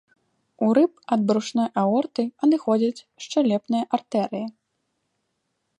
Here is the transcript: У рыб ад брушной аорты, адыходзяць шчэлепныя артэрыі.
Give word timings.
У 0.67 0.69
рыб 0.77 0.91
ад 1.15 1.21
брушной 1.31 1.69
аорты, 1.81 2.23
адыходзяць 2.47 3.05
шчэлепныя 3.27 3.83
артэрыі. 3.99 4.45